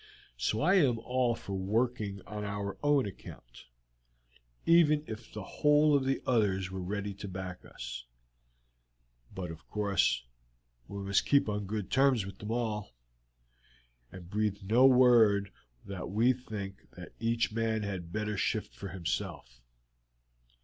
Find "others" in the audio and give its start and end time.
6.25-6.71